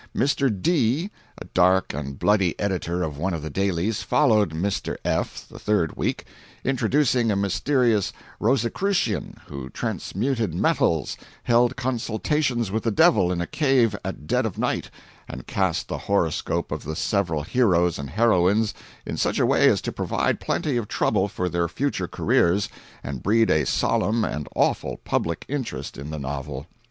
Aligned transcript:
Mr. 0.15 0.49
D., 0.63 1.11
a 1.37 1.45
dark 1.53 1.93
and 1.93 2.17
bloody 2.17 2.59
editor 2.59 3.03
of 3.03 3.19
one 3.19 3.35
of 3.35 3.43
the 3.43 3.51
dailies, 3.51 4.01
followed 4.01 4.49
Mr. 4.49 4.97
F., 5.05 5.45
the 5.47 5.59
third 5.59 5.95
week, 5.95 6.25
introducing 6.63 7.29
a 7.29 7.35
mysterious 7.35 8.11
Roscicrucian 8.39 9.37
who 9.45 9.69
transmuted 9.69 10.55
metals, 10.55 11.17
held 11.43 11.75
consultations 11.75 12.71
with 12.71 12.81
the 12.81 12.89
devil 12.89 13.31
in 13.31 13.41
a 13.41 13.45
cave 13.45 13.95
at 14.03 14.25
dead 14.25 14.43
of 14.47 14.57
night, 14.57 14.89
and 15.27 15.45
cast 15.45 15.87
the 15.87 15.99
horoscope 15.99 16.71
of 16.71 16.83
the 16.83 16.95
several 16.95 17.43
heroes 17.43 17.99
and 17.99 18.09
heroines 18.09 18.73
in 19.05 19.17
such 19.17 19.37
a 19.37 19.45
way 19.45 19.69
as 19.69 19.81
to 19.81 19.91
provide 19.91 20.39
plenty 20.39 20.77
of 20.77 20.87
trouble 20.87 21.27
for 21.27 21.47
their 21.47 21.67
future 21.67 22.07
careers 22.07 22.69
and 23.03 23.21
breed 23.21 23.51
a 23.51 23.67
solemn 23.67 24.23
and 24.25 24.49
awful 24.55 24.97
public 25.05 25.45
interest 25.47 25.95
in 25.95 26.09
the 26.09 26.17
novel. 26.17 26.65